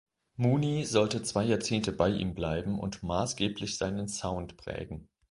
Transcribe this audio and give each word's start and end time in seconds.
Mooney 0.35 0.83
sollte 0.85 1.21
zwei 1.21 1.43
Jahrzehnte 1.43 1.91
bei 1.91 2.09
ihm 2.09 2.33
bleiben 2.33 2.79
und 2.79 3.03
maßgeblich 3.03 3.77
seinen 3.77 4.07
Sound 4.07 4.57
prägen. 4.57 5.07